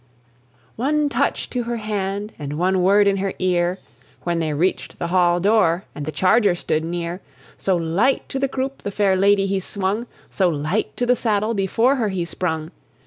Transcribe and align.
One 0.77 1.09
touch 1.09 1.47
to 1.51 1.65
her 1.65 1.77
hand, 1.77 2.33
and 2.39 2.57
one 2.57 2.81
word 2.81 3.05
in 3.07 3.17
her 3.17 3.35
ear, 3.37 3.77
When 4.23 4.39
they 4.39 4.51
reached 4.51 4.97
the 4.97 5.09
hall 5.09 5.39
door, 5.39 5.83
and 5.93 6.07
the 6.07 6.11
charger 6.11 6.55
stood 6.55 6.83
near; 6.83 7.21
So 7.55 7.75
light 7.75 8.27
to 8.29 8.39
the 8.39 8.49
croupe 8.49 8.81
the 8.81 8.89
fair 8.89 9.15
lady 9.15 9.45
he 9.45 9.59
swung, 9.59 10.07
So 10.27 10.49
light 10.49 10.97
to 10.97 11.05
the 11.05 11.15
saddle 11.15 11.53
before 11.53 11.97
her 11.97 12.09
he 12.09 12.25
sprung! 12.25 12.71